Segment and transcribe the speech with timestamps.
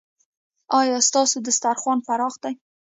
[0.79, 2.53] ایا ستاسو دسترخوان پراخ دی؟